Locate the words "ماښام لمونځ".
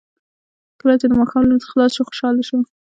1.19-1.63